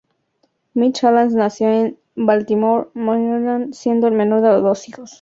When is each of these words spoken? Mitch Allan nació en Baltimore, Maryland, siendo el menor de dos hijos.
Mitch 0.73 1.03
Allan 1.03 1.31
nació 1.35 1.69
en 1.69 1.99
Baltimore, 2.15 2.89
Maryland, 2.95 3.71
siendo 3.75 4.07
el 4.07 4.15
menor 4.15 4.41
de 4.41 4.47
dos 4.49 4.89
hijos. 4.89 5.09